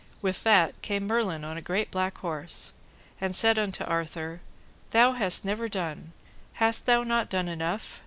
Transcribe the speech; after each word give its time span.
With 0.19 0.41
that 0.41 0.81
came 0.81 1.05
Merlin 1.05 1.45
on 1.45 1.57
a 1.57 1.61
great 1.61 1.91
black 1.91 2.17
horse, 2.17 2.73
and 3.21 3.35
said 3.35 3.59
unto 3.59 3.83
Arthur, 3.83 4.41
Thou 4.89 5.11
hast 5.11 5.45
never 5.45 5.69
done! 5.69 6.11
Hast 6.53 6.87
thou 6.87 7.03
not 7.03 7.29
done 7.29 7.47
enough? 7.47 7.99